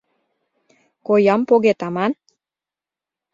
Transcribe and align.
—Коям 1.05 1.41
погет 1.49 1.79
аман? 1.87 2.11